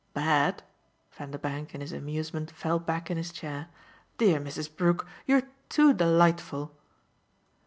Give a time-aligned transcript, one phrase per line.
[0.15, 0.63] "'Bad'?"
[1.11, 3.67] Vanderbank, in his amusement, fell back in his chair.
[4.17, 4.75] "Dear Mrs.
[4.75, 6.75] Brook, you're too delightful!"